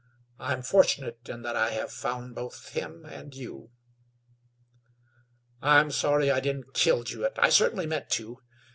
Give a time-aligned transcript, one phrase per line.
[0.39, 3.69] I'm fortunate in that I have found both him and you."
[5.61, 8.39] "I'm sorry I didn't kill Jewett; I certainly meant to.